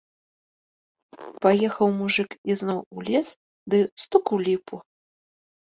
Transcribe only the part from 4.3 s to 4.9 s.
у ліпу.